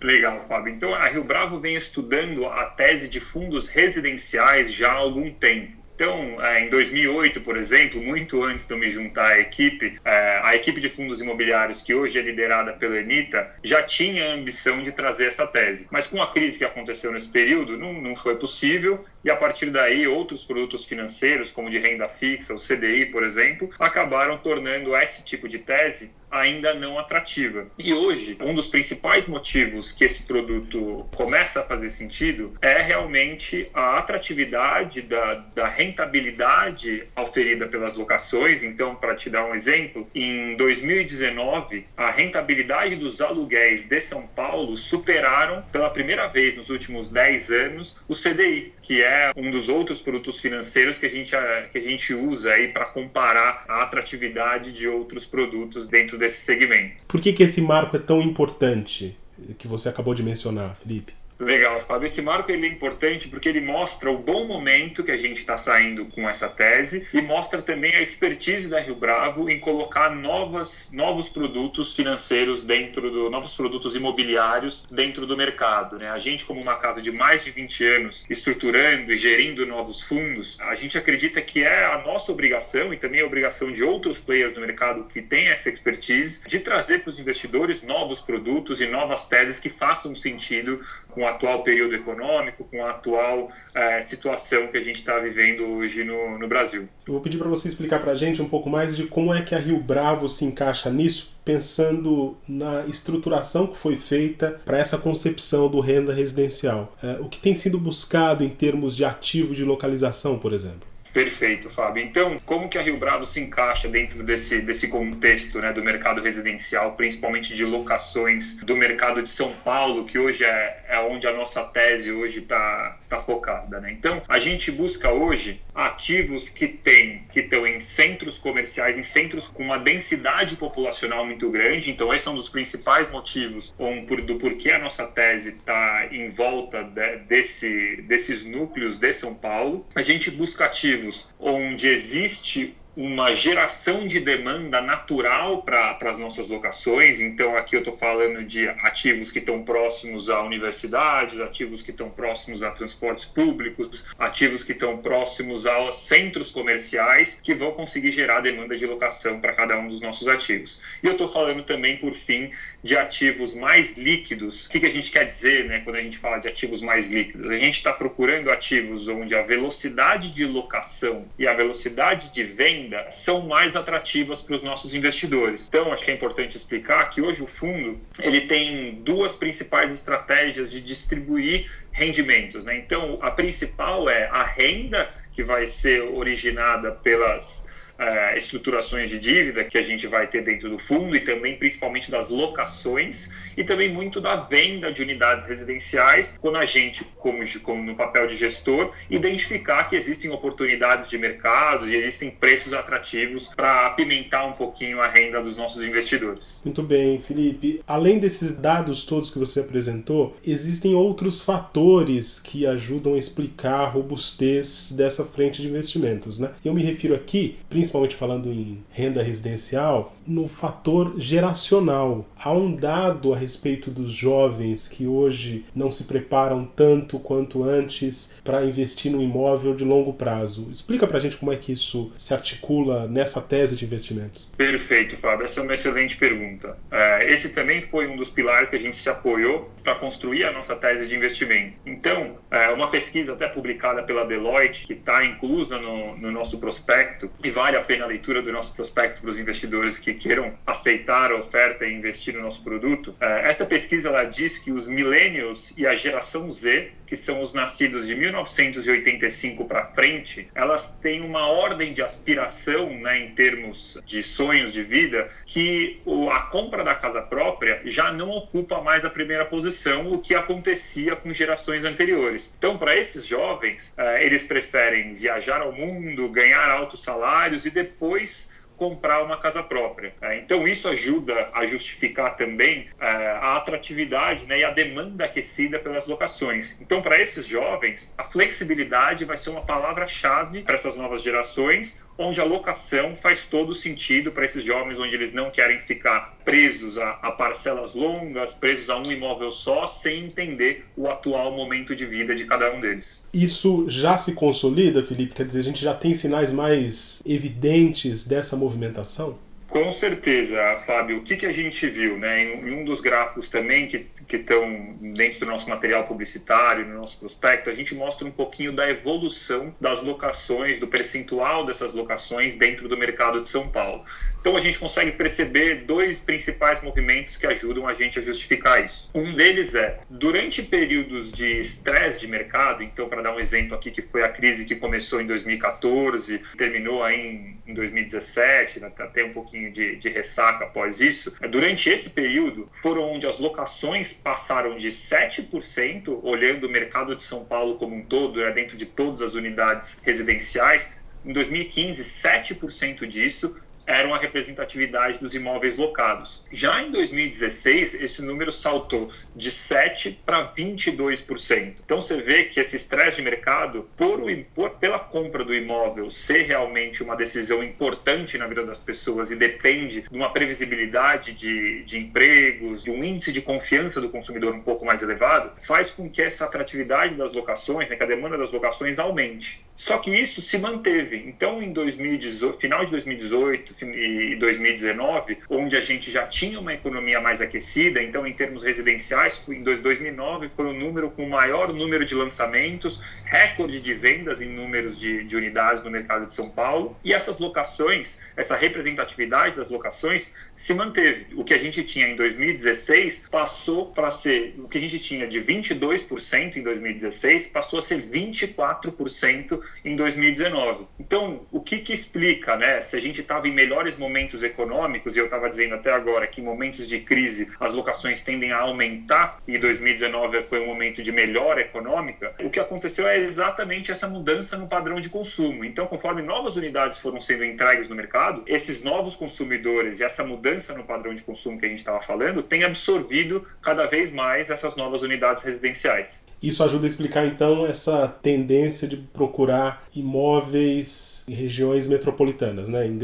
Legal, 0.00 0.44
Fábio. 0.48 0.74
Então, 0.74 0.94
a 0.94 1.08
Rio 1.08 1.22
Bravo 1.22 1.60
vem 1.60 1.76
estudando 1.76 2.46
a 2.46 2.64
tese 2.66 3.08
de 3.08 3.20
fundos 3.20 3.68
residenciais 3.68 4.72
já 4.72 4.90
há 4.90 4.96
algum 4.96 5.32
tempo. 5.32 5.77
Então, 5.98 6.40
é, 6.40 6.64
em 6.64 6.70
2008, 6.70 7.40
por 7.40 7.56
exemplo, 7.56 8.00
muito 8.00 8.44
antes 8.44 8.68
de 8.68 8.72
eu 8.72 8.78
me 8.78 8.88
juntar 8.88 9.32
à 9.32 9.40
equipe, 9.40 9.98
é, 10.04 10.40
a 10.44 10.54
equipe 10.54 10.80
de 10.80 10.88
fundos 10.88 11.20
imobiliários, 11.20 11.82
que 11.82 11.92
hoje 11.92 12.20
é 12.20 12.22
liderada 12.22 12.72
pela 12.72 13.00
Anitta, 13.00 13.52
já 13.64 13.82
tinha 13.82 14.30
a 14.30 14.34
ambição 14.34 14.80
de 14.80 14.92
trazer 14.92 15.26
essa 15.26 15.44
tese. 15.44 15.88
Mas 15.90 16.06
com 16.06 16.22
a 16.22 16.30
crise 16.30 16.56
que 16.56 16.64
aconteceu 16.64 17.10
nesse 17.10 17.28
período, 17.28 17.76
não, 17.76 17.92
não 17.94 18.14
foi 18.14 18.36
possível, 18.36 19.04
e 19.24 19.30
a 19.30 19.36
partir 19.36 19.70
daí, 19.70 20.06
outros 20.06 20.44
produtos 20.44 20.86
financeiros, 20.86 21.50
como 21.50 21.70
de 21.70 21.78
renda 21.78 22.08
fixa, 22.08 22.54
o 22.54 22.58
CDI, 22.58 23.06
por 23.06 23.22
exemplo, 23.22 23.70
acabaram 23.78 24.38
tornando 24.38 24.96
esse 24.96 25.24
tipo 25.24 25.48
de 25.48 25.58
tese 25.58 26.12
ainda 26.30 26.74
não 26.74 26.98
atrativa. 26.98 27.66
E 27.78 27.92
hoje, 27.92 28.36
um 28.40 28.54
dos 28.54 28.68
principais 28.68 29.26
motivos 29.26 29.92
que 29.92 30.04
esse 30.04 30.26
produto 30.26 31.06
começa 31.16 31.60
a 31.60 31.62
fazer 31.64 31.88
sentido 31.88 32.54
é 32.60 32.82
realmente 32.82 33.68
a 33.72 33.96
atratividade 33.96 35.02
da, 35.02 35.34
da 35.54 35.68
rentabilidade 35.68 37.04
oferida 37.16 37.66
pelas 37.66 37.94
locações. 37.94 38.62
Então, 38.62 38.94
para 38.94 39.14
te 39.16 39.30
dar 39.30 39.44
um 39.44 39.54
exemplo, 39.54 40.08
em 40.14 40.56
2019, 40.56 41.86
a 41.96 42.10
rentabilidade 42.10 42.96
dos 42.96 43.20
aluguéis 43.20 43.88
de 43.88 44.00
São 44.00 44.26
Paulo 44.26 44.76
superaram 44.76 45.62
pela 45.72 45.90
primeira 45.90 46.26
vez 46.26 46.56
nos 46.56 46.68
últimos 46.68 47.10
10 47.10 47.50
anos 47.50 48.04
o 48.08 48.14
CDI, 48.14 48.74
que 48.82 49.02
é 49.02 49.17
um 49.36 49.50
dos 49.50 49.68
outros 49.68 50.00
produtos 50.00 50.40
financeiros 50.40 50.98
que 50.98 51.06
a 51.06 51.08
gente, 51.08 51.32
que 51.72 51.78
a 51.78 51.82
gente 51.82 52.14
usa 52.14 52.52
aí 52.52 52.68
para 52.68 52.84
comparar 52.86 53.64
a 53.68 53.82
atratividade 53.82 54.72
de 54.72 54.88
outros 54.88 55.24
produtos 55.26 55.88
dentro 55.88 56.18
desse 56.18 56.40
segmento. 56.40 56.96
Por 57.06 57.20
que, 57.20 57.32
que 57.32 57.42
esse 57.42 57.60
marco 57.60 57.96
é 57.96 58.00
tão 58.00 58.20
importante 58.20 59.16
que 59.58 59.68
você 59.68 59.88
acabou 59.88 60.14
de 60.14 60.22
mencionar, 60.22 60.76
Felipe? 60.76 61.17
Legal, 61.38 61.80
Fábio. 61.80 62.06
Esse 62.06 62.20
marco 62.20 62.50
ele 62.50 62.66
é 62.66 62.68
importante 62.68 63.28
porque 63.28 63.48
ele 63.48 63.60
mostra 63.60 64.10
o 64.10 64.18
bom 64.18 64.44
momento 64.44 65.04
que 65.04 65.12
a 65.12 65.16
gente 65.16 65.38
está 65.38 65.56
saindo 65.56 66.06
com 66.06 66.28
essa 66.28 66.48
tese 66.48 67.08
e 67.14 67.22
mostra 67.22 67.62
também 67.62 67.94
a 67.94 68.02
expertise 68.02 68.68
da 68.68 68.80
Rio 68.80 68.96
Bravo 68.96 69.48
em 69.48 69.60
colocar 69.60 70.10
novas, 70.10 70.90
novos 70.92 71.28
produtos 71.28 71.94
financeiros 71.94 72.64
dentro 72.64 73.08
do 73.08 73.30
novos 73.30 73.54
produtos 73.54 73.94
imobiliários 73.94 74.84
dentro 74.90 75.26
do 75.26 75.36
mercado. 75.36 75.96
Né? 75.96 76.10
A 76.10 76.18
gente, 76.18 76.44
como 76.44 76.60
uma 76.60 76.74
casa 76.74 77.00
de 77.00 77.12
mais 77.12 77.44
de 77.44 77.52
20 77.52 77.86
anos, 77.86 78.26
estruturando 78.28 79.12
e 79.12 79.16
gerindo 79.16 79.64
novos 79.64 80.02
fundos, 80.02 80.60
a 80.60 80.74
gente 80.74 80.98
acredita 80.98 81.40
que 81.40 81.62
é 81.62 81.84
a 81.84 82.02
nossa 82.04 82.32
obrigação 82.32 82.92
e 82.92 82.96
também 82.96 83.20
a 83.20 83.26
obrigação 83.26 83.70
de 83.70 83.84
outros 83.84 84.18
players 84.18 84.54
do 84.54 84.60
mercado 84.60 85.04
que 85.04 85.22
têm 85.22 85.48
essa 85.48 85.68
expertise 85.68 86.48
de 86.48 86.58
trazer 86.58 87.00
para 87.00 87.10
os 87.10 87.18
investidores 87.20 87.82
novos 87.84 88.20
produtos 88.20 88.80
e 88.80 88.88
novas 88.88 89.28
teses 89.28 89.60
que 89.60 89.68
façam 89.68 90.16
sentido 90.16 90.84
com 91.10 91.27
atual 91.28 91.62
período 91.62 91.94
econômico, 91.94 92.64
com 92.64 92.84
a 92.84 92.90
atual 92.90 93.50
é, 93.74 94.00
situação 94.00 94.68
que 94.68 94.76
a 94.76 94.80
gente 94.80 94.96
está 94.96 95.18
vivendo 95.18 95.64
hoje 95.66 96.04
no, 96.04 96.38
no 96.38 96.48
Brasil. 96.48 96.88
Eu 97.06 97.14
vou 97.14 97.22
pedir 97.22 97.38
para 97.38 97.48
você 97.48 97.68
explicar 97.68 98.00
para 98.00 98.12
a 98.12 98.16
gente 98.16 98.42
um 98.42 98.48
pouco 98.48 98.68
mais 98.68 98.96
de 98.96 99.06
como 99.06 99.32
é 99.32 99.42
que 99.42 99.54
a 99.54 99.58
Rio 99.58 99.78
Bravo 99.78 100.28
se 100.28 100.44
encaixa 100.44 100.90
nisso, 100.90 101.36
pensando 101.44 102.36
na 102.46 102.84
estruturação 102.86 103.66
que 103.66 103.78
foi 103.78 103.96
feita 103.96 104.60
para 104.64 104.78
essa 104.78 104.98
concepção 104.98 105.68
do 105.68 105.80
renda 105.80 106.12
residencial. 106.12 106.96
É, 107.02 107.18
o 107.20 107.28
que 107.28 107.38
tem 107.38 107.54
sido 107.54 107.78
buscado 107.78 108.44
em 108.44 108.48
termos 108.48 108.96
de 108.96 109.04
ativo 109.04 109.54
de 109.54 109.64
localização, 109.64 110.38
por 110.38 110.52
exemplo? 110.52 110.88
Perfeito, 111.18 111.68
Fábio. 111.68 112.04
Então, 112.04 112.40
como 112.46 112.68
que 112.68 112.78
a 112.78 112.82
Rio 112.82 112.96
Bravo 112.96 113.26
se 113.26 113.40
encaixa 113.40 113.88
dentro 113.88 114.22
desse, 114.22 114.60
desse 114.60 114.86
contexto 114.86 115.58
né, 115.58 115.72
do 115.72 115.82
mercado 115.82 116.22
residencial, 116.22 116.92
principalmente 116.92 117.56
de 117.56 117.64
locações 117.64 118.58
do 118.58 118.76
mercado 118.76 119.20
de 119.20 119.28
São 119.28 119.52
Paulo, 119.52 120.04
que 120.04 120.16
hoje 120.16 120.44
é, 120.44 120.84
é 120.88 121.00
onde 121.00 121.26
a 121.26 121.32
nossa 121.32 121.64
tese 121.64 122.12
hoje 122.12 122.38
está 122.38 122.96
tá 123.08 123.18
focada. 123.18 123.80
Né? 123.80 123.90
Então, 123.98 124.22
a 124.28 124.38
gente 124.38 124.70
busca 124.70 125.10
hoje 125.10 125.60
ativos 125.74 126.48
que 126.48 126.68
têm 126.68 127.24
que 127.32 127.40
estão 127.40 127.66
em 127.66 127.80
centros 127.80 128.38
comerciais, 128.38 128.96
em 128.96 129.02
centros 129.02 129.48
com 129.48 129.64
uma 129.64 129.78
densidade 129.78 130.54
populacional 130.54 131.26
muito 131.26 131.50
grande. 131.50 131.90
Então, 131.90 132.14
esse 132.14 132.28
é 132.28 132.30
um 132.30 132.36
dos 132.36 132.48
principais 132.48 133.10
motivos 133.10 133.74
um, 133.76 134.06
por, 134.06 134.20
do 134.22 134.38
porquê 134.38 134.70
a 134.70 134.78
nossa 134.78 135.04
tese 135.04 135.50
está 135.50 136.06
em 136.12 136.30
volta 136.30 136.84
de, 136.84 137.16
desse, 137.26 138.02
desses 138.02 138.44
núcleos 138.44 138.98
de 138.98 139.12
São 139.12 139.34
Paulo. 139.34 139.84
A 139.96 140.02
gente 140.02 140.30
busca 140.30 140.66
ativos 140.66 141.07
onde 141.38 141.88
existe 141.88 142.76
uma 142.98 143.32
geração 143.32 144.08
de 144.08 144.18
demanda 144.18 144.80
natural 144.80 145.62
para 145.62 145.96
as 146.00 146.18
nossas 146.18 146.48
locações. 146.48 147.20
Então, 147.20 147.56
aqui 147.56 147.76
eu 147.76 147.78
estou 147.78 147.94
falando 147.94 148.42
de 148.42 148.68
ativos 148.68 149.30
que 149.30 149.38
estão 149.38 149.62
próximos 149.62 150.28
a 150.28 150.42
universidades, 150.42 151.38
ativos 151.38 151.80
que 151.80 151.92
estão 151.92 152.10
próximos 152.10 152.60
a 152.60 152.72
transportes 152.72 153.24
públicos, 153.24 154.04
ativos 154.18 154.64
que 154.64 154.72
estão 154.72 154.98
próximos 154.98 155.64
a 155.64 155.92
centros 155.92 156.50
comerciais, 156.50 157.40
que 157.40 157.54
vão 157.54 157.70
conseguir 157.70 158.10
gerar 158.10 158.40
demanda 158.40 158.76
de 158.76 158.84
locação 158.84 159.38
para 159.38 159.52
cada 159.52 159.78
um 159.78 159.86
dos 159.86 160.00
nossos 160.00 160.26
ativos. 160.26 160.82
E 161.00 161.06
eu 161.06 161.12
estou 161.12 161.28
falando 161.28 161.62
também, 161.62 161.98
por 161.98 162.14
fim, 162.14 162.50
de 162.82 162.96
ativos 162.96 163.54
mais 163.54 163.96
líquidos. 163.96 164.66
O 164.66 164.70
que, 164.70 164.80
que 164.80 164.86
a 164.86 164.90
gente 164.90 165.12
quer 165.12 165.24
dizer 165.24 165.66
né, 165.66 165.82
quando 165.84 165.96
a 165.96 166.02
gente 166.02 166.18
fala 166.18 166.38
de 166.38 166.48
ativos 166.48 166.82
mais 166.82 167.08
líquidos? 167.08 167.48
A 167.48 167.58
gente 167.58 167.76
está 167.76 167.92
procurando 167.92 168.50
ativos 168.50 169.06
onde 169.06 169.36
a 169.36 169.42
velocidade 169.42 170.34
de 170.34 170.44
locação 170.44 171.28
e 171.38 171.46
a 171.46 171.54
velocidade 171.54 172.32
de 172.32 172.42
venda 172.42 172.87
ainda 172.88 173.10
são 173.10 173.46
mais 173.46 173.76
atrativas 173.76 174.40
para 174.40 174.56
os 174.56 174.62
nossos 174.62 174.94
investidores. 174.94 175.68
Então, 175.68 175.92
acho 175.92 176.04
que 176.04 176.10
é 176.10 176.14
importante 176.14 176.56
explicar 176.56 177.10
que 177.10 177.20
hoje 177.20 177.42
o 177.42 177.46
fundo 177.46 178.00
ele 178.18 178.42
tem 178.42 178.94
duas 179.02 179.36
principais 179.36 179.92
estratégias 179.92 180.70
de 180.70 180.80
distribuir 180.80 181.70
rendimentos. 181.92 182.64
Né? 182.64 182.78
Então, 182.78 183.18
a 183.20 183.30
principal 183.30 184.08
é 184.08 184.26
a 184.28 184.42
renda 184.42 185.08
que 185.32 185.42
vai 185.44 185.66
ser 185.66 186.02
originada 186.02 186.90
pelas 186.90 187.70
uh, 187.98 188.36
estruturações 188.36 189.10
de 189.10 189.18
dívida 189.18 189.64
que 189.64 189.76
a 189.76 189.82
gente 189.82 190.06
vai 190.06 190.26
ter 190.26 190.42
dentro 190.42 190.70
do 190.70 190.78
fundo 190.78 191.16
e 191.16 191.20
também 191.20 191.56
principalmente 191.56 192.10
das 192.10 192.28
locações 192.28 193.30
e 193.56 193.64
também 193.64 193.92
muito 193.92 194.20
da 194.20 194.36
venda 194.36 194.92
de 194.92 195.02
unidades 195.02 195.46
residenciais 195.46 196.38
quando 196.40 196.56
a 196.56 196.64
gente, 196.64 197.04
como, 197.16 197.42
como 197.60 197.82
no 197.82 197.96
papel 197.96 198.28
de 198.28 198.36
gestor, 198.36 198.92
identificar 199.10 199.84
que 199.84 199.96
existem 199.96 200.30
oportunidades 200.30 201.08
de 201.08 201.18
mercado 201.18 201.88
e 201.88 201.96
existem 201.96 202.30
preços 202.30 202.72
atrativos 202.72 203.48
para 203.54 203.86
apimentar 203.86 204.46
um 204.46 204.52
pouquinho 204.52 205.00
a 205.00 205.08
renda 205.08 205.42
dos 205.42 205.56
nossos 205.56 205.82
investidores. 205.82 206.60
Muito 206.64 206.82
bem, 206.82 207.20
Felipe. 207.20 207.82
Além 207.86 208.18
desses 208.18 208.56
dados 208.58 209.04
todos 209.04 209.30
que 209.30 209.38
você 209.38 209.60
apresentou, 209.60 210.36
existem 210.46 210.94
outros 210.94 211.40
fatores 211.40 212.38
que 212.38 212.66
ajudam 212.66 213.14
a 213.14 213.18
explicar 213.18 213.80
a 213.80 213.88
robustez 213.88 214.92
dessa 214.92 215.24
frente 215.24 215.62
de 215.62 215.68
investimentos, 215.68 216.38
né? 216.38 216.50
Eu 216.64 216.74
me 216.74 216.82
refiro 216.82 217.14
aqui, 217.14 217.56
principalmente 217.68 217.87
principalmente 217.88 218.16
falando 218.16 218.52
em 218.52 218.84
renda 218.90 219.22
residencial, 219.22 220.14
no 220.26 220.46
fator 220.46 221.14
geracional. 221.18 222.26
Há 222.38 222.52
um 222.52 222.74
dado 222.74 223.32
a 223.32 223.36
respeito 223.36 223.90
dos 223.90 224.12
jovens 224.12 224.88
que 224.88 225.06
hoje 225.06 225.64
não 225.74 225.90
se 225.90 226.04
preparam 226.04 226.66
tanto 226.66 227.18
quanto 227.18 227.64
antes 227.64 228.38
para 228.44 228.64
investir 228.64 229.10
no 229.10 229.22
imóvel 229.22 229.74
de 229.74 229.84
longo 229.84 230.12
prazo. 230.12 230.68
Explica 230.70 231.06
para 231.06 231.16
a 231.16 231.20
gente 231.20 231.36
como 231.36 231.50
é 231.50 231.56
que 231.56 231.72
isso 231.72 232.12
se 232.18 232.34
articula 232.34 233.08
nessa 233.08 233.40
tese 233.40 233.76
de 233.76 233.86
investimentos. 233.86 234.50
Perfeito, 234.56 235.16
Fábio. 235.16 235.46
Essa 235.46 235.60
é 235.60 235.62
uma 235.62 235.74
excelente 235.74 236.16
pergunta. 236.16 236.76
É, 236.90 237.32
esse 237.32 237.54
também 237.54 237.80
foi 237.80 238.06
um 238.06 238.16
dos 238.16 238.30
pilares 238.30 238.68
que 238.68 238.76
a 238.76 238.80
gente 238.80 238.96
se 238.96 239.08
apoiou 239.08 239.70
para 239.82 239.94
construir 239.94 240.44
a 240.44 240.52
nossa 240.52 240.76
tese 240.76 241.08
de 241.08 241.16
investimento. 241.16 241.78
Então, 241.86 242.36
é, 242.50 242.68
uma 242.68 242.88
pesquisa 242.90 243.32
até 243.32 243.48
publicada 243.48 244.02
pela 244.02 244.26
Deloitte, 244.26 244.86
que 244.86 244.92
está 244.92 245.24
inclusa 245.24 245.78
no, 245.78 246.18
no 246.18 246.30
nosso 246.30 246.60
prospecto, 246.60 247.30
e 247.42 247.50
vale 247.50 247.77
a 247.78 247.82
pena 247.82 248.04
a 248.04 248.08
leitura 248.08 248.42
do 248.42 248.52
nosso 248.52 248.74
prospecto 248.74 249.20
para 249.20 249.30
os 249.30 249.38
investidores 249.38 249.98
que 249.98 250.14
queiram 250.14 250.54
aceitar 250.66 251.30
a 251.30 251.36
oferta 251.36 251.86
e 251.86 251.94
investir 251.94 252.34
no 252.34 252.40
nosso 252.40 252.62
produto. 252.62 253.14
É, 253.20 253.48
essa 253.48 253.64
pesquisa 253.66 254.08
ela 254.08 254.24
diz 254.24 254.58
que 254.58 254.70
os 254.72 254.88
millennials 254.88 255.72
e 255.76 255.86
a 255.86 255.94
geração 255.94 256.50
Z, 256.50 256.90
que 257.06 257.16
são 257.16 257.40
os 257.40 257.54
nascidos 257.54 258.06
de 258.06 258.14
1985 258.14 259.64
para 259.64 259.86
frente, 259.86 260.48
elas 260.54 260.98
têm 261.00 261.22
uma 261.22 261.46
ordem 261.46 261.92
de 261.92 262.02
aspiração, 262.02 262.90
né, 262.90 263.18
em 263.20 263.30
termos 263.30 264.00
de 264.04 264.22
sonhos 264.22 264.72
de 264.72 264.82
vida, 264.82 265.28
que 265.46 266.00
a 266.32 266.40
compra 266.42 266.84
da 266.84 266.94
casa 266.94 267.22
própria 267.22 267.80
já 267.84 268.12
não 268.12 268.30
ocupa 268.30 268.82
mais 268.82 269.04
a 269.04 269.10
primeira 269.10 269.44
posição, 269.44 270.12
o 270.12 270.18
que 270.18 270.34
acontecia 270.34 271.16
com 271.16 271.32
gerações 271.32 271.84
anteriores. 271.84 272.54
Então, 272.58 272.76
para 272.76 272.96
esses 272.96 273.24
jovens, 273.24 273.94
é, 273.96 274.24
eles 274.24 274.46
preferem 274.46 275.14
viajar 275.14 275.60
ao 275.60 275.72
mundo, 275.72 276.28
ganhar 276.28 276.70
altos 276.70 277.02
salários 277.02 277.64
depois 277.70 278.57
comprar 278.78 279.22
uma 279.22 279.36
casa 279.36 279.62
própria. 279.62 280.14
É, 280.22 280.38
então, 280.38 280.66
isso 280.66 280.88
ajuda 280.88 281.50
a 281.52 281.66
justificar 281.66 282.36
também 282.36 282.86
é, 282.98 283.06
a 283.06 283.56
atratividade 283.56 284.46
né, 284.46 284.60
e 284.60 284.64
a 284.64 284.70
demanda 284.70 285.24
aquecida 285.24 285.78
pelas 285.78 286.06
locações. 286.06 286.80
Então, 286.80 287.02
para 287.02 287.20
esses 287.20 287.44
jovens, 287.44 288.14
a 288.16 288.24
flexibilidade 288.24 289.24
vai 289.24 289.36
ser 289.36 289.50
uma 289.50 289.62
palavra-chave 289.62 290.62
para 290.62 290.74
essas 290.74 290.96
novas 290.96 291.22
gerações, 291.22 292.06
onde 292.16 292.40
a 292.40 292.44
locação 292.44 293.16
faz 293.16 293.46
todo 293.46 293.74
sentido 293.74 294.30
para 294.32 294.44
esses 294.44 294.62
jovens, 294.62 294.98
onde 294.98 295.14
eles 295.14 295.32
não 295.32 295.50
querem 295.50 295.80
ficar 295.80 296.36
presos 296.44 296.98
a, 296.98 297.10
a, 297.22 297.32
parcelas 297.32 297.94
longas, 297.94 298.54
presos 298.54 298.88
a 298.90 298.96
um 298.96 299.10
imóvel 299.10 299.50
só, 299.50 299.86
sem 299.86 300.26
entender 300.26 300.84
o 300.96 301.08
atual 301.08 301.52
momento 301.52 301.94
de 301.94 302.06
vida 302.06 302.34
de 302.34 302.44
cada 302.44 302.72
um 302.72 302.80
deles. 302.80 303.26
Isso 303.32 303.86
já 303.88 304.16
se 304.16 304.34
consolida, 304.34 305.02
Felipe? 305.02 305.34
Quer 305.34 305.46
dizer, 305.46 305.60
a 305.60 305.62
gente 305.62 305.82
já 305.82 305.94
tem 305.94 306.14
sinais 306.14 306.52
mais 306.52 307.22
evidentes 307.26 308.24
dessa 308.24 308.56
movimentação? 308.56 308.67
movimentação 308.68 309.38
com 309.68 309.92
certeza, 309.92 310.76
Fábio. 310.78 311.18
O 311.18 311.22
que, 311.22 311.36
que 311.36 311.44
a 311.44 311.52
gente 311.52 311.86
viu? 311.86 312.16
Né? 312.16 312.44
Em, 312.44 312.72
um 312.72 312.84
dos 312.84 313.02
gráficos 313.02 313.50
também 313.50 313.86
que, 313.86 314.06
estão 314.34 314.96
dentro 315.14 315.40
do 315.40 315.46
nosso 315.46 315.68
material 315.68 316.06
publicitário, 316.06 316.86
no 316.86 316.94
nosso 316.94 317.18
prospecto, 317.18 317.68
a 317.68 317.72
gente 317.74 317.94
mostra 317.94 318.26
um 318.26 318.30
pouquinho 318.30 318.72
da 318.72 318.88
evolução 318.88 319.74
das 319.78 320.02
locações, 320.02 320.78
do 320.78 320.86
percentual 320.86 321.66
dessas 321.66 321.92
locações 321.92 322.56
dentro 322.56 322.88
do 322.88 322.96
mercado 322.96 323.42
de 323.42 323.48
São 323.50 323.68
Paulo. 323.68 324.04
Então 324.40 324.56
a 324.56 324.60
gente 324.60 324.78
consegue 324.78 325.12
perceber 325.12 325.84
dois 325.84 326.20
principais 326.22 326.82
movimentos 326.82 327.36
que 327.36 327.46
ajudam 327.46 327.86
a 327.86 327.92
gente 327.92 328.18
a 328.18 328.22
justificar 328.22 328.82
isso. 328.82 329.10
Um 329.14 329.34
deles 329.34 329.74
é, 329.74 330.00
durante 330.08 330.62
períodos 330.62 331.30
de 331.30 331.60
estresse 331.60 332.20
de 332.20 332.26
mercado, 332.26 332.82
então 332.82 333.08
para 333.08 333.20
dar 333.20 333.34
um 333.34 333.40
exemplo 333.40 333.74
aqui 333.74 333.90
que 333.90 334.00
foi 334.00 334.22
a 334.22 334.28
crise 334.28 334.64
que 334.64 334.74
começou 334.74 335.20
em 335.20 335.26
2014, 335.26 336.42
terminou 336.56 337.04
aí 337.04 337.20
em, 337.20 337.58
em 337.66 337.74
2017, 337.74 338.80
né, 338.80 338.90
até 338.98 339.24
um 339.24 339.32
pouquinho 339.32 339.57
pouquinho 339.58 339.72
de, 339.72 339.96
de 339.96 340.08
ressaca 340.08 340.64
após 340.64 341.00
isso, 341.00 341.36
durante 341.50 341.90
esse 341.90 342.10
período 342.10 342.68
foram 342.72 343.12
onde 343.12 343.26
as 343.26 343.38
locações 343.38 344.12
passaram 344.12 344.76
de 344.76 344.88
7%, 344.88 346.20
olhando 346.22 346.66
o 346.66 346.70
mercado 346.70 347.16
de 347.16 347.24
São 347.24 347.44
Paulo 347.44 347.76
como 347.76 347.96
um 347.96 348.04
todo, 348.04 348.38
dentro 348.52 348.76
de 348.76 348.86
todas 348.86 349.20
as 349.20 349.34
unidades 349.34 350.00
residenciais, 350.02 351.02
em 351.24 351.32
2015, 351.32 352.04
7% 352.04 353.06
disso 353.06 353.60
eram 353.88 354.14
a 354.14 354.18
representatividade 354.18 355.18
dos 355.18 355.34
imóveis 355.34 355.78
locados. 355.78 356.44
Já 356.52 356.82
em 356.82 356.90
2016, 356.90 358.02
esse 358.02 358.22
número 358.22 358.52
saltou 358.52 359.10
de 359.34 359.50
7% 359.50 360.18
para 360.26 360.52
22%. 360.52 361.76
Então 361.82 362.00
você 362.00 362.20
vê 362.20 362.44
que 362.44 362.60
esse 362.60 362.76
estresse 362.76 363.16
de 363.16 363.22
mercado, 363.22 363.88
por, 363.96 364.20
por, 364.54 364.70
pela 364.72 364.98
compra 364.98 365.42
do 365.42 365.54
imóvel 365.54 366.10
ser 366.10 366.42
realmente 366.42 367.02
uma 367.02 367.16
decisão 367.16 367.64
importante 367.64 368.36
na 368.36 368.46
vida 368.46 368.64
das 368.64 368.80
pessoas 368.80 369.30
e 369.30 369.36
depende 369.36 370.02
de 370.02 370.16
uma 370.16 370.30
previsibilidade 370.30 371.32
de, 371.32 371.82
de 371.84 371.98
empregos, 371.98 372.84
de 372.84 372.90
um 372.90 373.02
índice 373.02 373.32
de 373.32 373.40
confiança 373.40 374.02
do 374.02 374.10
consumidor 374.10 374.54
um 374.54 374.60
pouco 374.60 374.84
mais 374.84 375.02
elevado, 375.02 375.52
faz 375.62 375.92
com 375.92 376.10
que 376.10 376.20
essa 376.20 376.44
atratividade 376.44 377.14
das 377.14 377.32
locações, 377.32 377.88
né, 377.88 377.96
que 377.96 378.02
a 378.02 378.06
demanda 378.06 378.36
das 378.36 378.50
locações 378.50 378.98
aumente. 378.98 379.64
Só 379.78 379.98
que 379.98 380.10
isso 380.10 380.42
se 380.42 380.58
manteve. 380.58 381.22
Então, 381.24 381.62
em 381.62 381.72
2018, 381.72 382.58
final 382.58 382.84
de 382.84 382.90
2018 382.90 383.76
e 383.84 384.34
2019, 384.34 385.38
onde 385.48 385.76
a 385.76 385.80
gente 385.80 386.10
já 386.10 386.26
tinha 386.26 386.58
uma 386.58 386.74
economia 386.74 387.20
mais 387.20 387.40
aquecida, 387.40 388.02
então, 388.02 388.26
em 388.26 388.32
termos 388.32 388.64
residenciais, 388.64 389.48
em 389.48 389.62
2009 389.62 390.48
foi 390.48 390.66
o 390.66 390.70
um 390.70 390.74
número 390.76 391.12
com 391.12 391.24
o 391.24 391.30
maior 391.30 391.72
número 391.72 392.04
de 392.04 392.16
lançamentos, 392.16 393.04
recorde 393.24 393.80
de 393.80 393.94
vendas 393.94 394.42
em 394.42 394.48
números 394.48 394.98
de, 394.98 395.22
de 395.22 395.36
unidades 395.36 395.84
no 395.84 395.90
mercado 395.90 396.26
de 396.26 396.34
São 396.34 396.50
Paulo. 396.50 396.96
E 397.04 397.12
essas 397.12 397.38
locações, 397.38 398.20
essa 398.36 398.56
representatividade 398.56 399.54
das 399.54 399.68
locações 399.68 400.34
se 400.56 400.74
manteve. 400.74 401.28
O 401.36 401.44
que 401.44 401.54
a 401.54 401.58
gente 401.58 401.84
tinha 401.84 402.08
em 402.08 402.16
2016 402.16 403.28
passou 403.30 403.92
para 403.92 404.10
ser, 404.10 404.56
o 404.58 404.66
que 404.66 404.76
a 404.76 404.80
gente 404.80 404.98
tinha 404.98 405.28
de 405.28 405.40
22% 405.40 406.56
em 406.56 406.62
2016 406.64 407.46
passou 407.46 407.78
a 407.78 407.82
ser 407.82 408.02
24% 408.02 409.67
em 409.84 409.96
2019. 409.96 410.86
Então, 410.98 411.46
o 411.50 411.60
que, 411.60 411.78
que 411.78 411.92
explica, 411.92 412.56
né? 412.56 412.80
Se 412.80 412.96
a 412.96 413.00
gente 413.00 413.20
estava 413.20 413.48
em 413.48 413.54
melhores 413.54 413.96
momentos 413.96 414.42
econômicos, 414.42 415.16
e 415.16 415.20
eu 415.20 415.26
estava 415.26 415.48
dizendo 415.48 415.74
até 415.74 415.92
agora 415.92 416.26
que 416.26 416.40
em 416.40 416.44
momentos 416.44 416.88
de 416.88 417.00
crise 417.00 417.52
as 417.60 417.72
locações 417.72 418.22
tendem 418.22 418.52
a 418.52 418.58
aumentar, 418.58 419.40
e 419.46 419.58
2019 419.58 420.42
foi 420.42 420.60
um 420.60 420.66
momento 420.66 421.02
de 421.02 421.12
melhora 421.12 421.60
econômica, 421.60 422.34
o 422.40 422.50
que 422.50 422.60
aconteceu 422.60 423.06
é 423.08 423.18
exatamente 423.18 423.90
essa 423.90 424.08
mudança 424.08 424.56
no 424.56 424.68
padrão 424.68 425.00
de 425.00 425.08
consumo. 425.08 425.64
Então, 425.64 425.86
conforme 425.86 426.22
novas 426.22 426.56
unidades 426.56 426.98
foram 426.98 427.20
sendo 427.20 427.44
entregues 427.44 427.88
no 427.88 427.96
mercado, 427.96 428.42
esses 428.46 428.82
novos 428.82 429.16
consumidores 429.16 430.00
e 430.00 430.04
essa 430.04 430.24
mudança 430.24 430.74
no 430.74 430.84
padrão 430.84 431.14
de 431.14 431.22
consumo 431.22 431.58
que 431.58 431.66
a 431.66 431.68
gente 431.68 431.78
estava 431.78 432.00
falando 432.00 432.42
tem 432.42 432.64
absorvido 432.64 433.46
cada 433.62 433.86
vez 433.86 434.12
mais 434.12 434.50
essas 434.50 434.76
novas 434.76 435.02
unidades 435.02 435.42
residenciais. 435.42 436.27
Isso 436.42 436.62
ajuda 436.62 436.84
a 436.84 436.88
explicar 436.88 437.26
então 437.26 437.66
essa 437.66 438.06
tendência 438.08 438.86
de 438.86 438.96
procurar 438.96 439.86
imóveis 439.94 441.24
em 441.28 441.34
regiões 441.34 441.88
metropolitanas, 441.88 442.68
né, 442.68 442.86
em, 442.86 442.98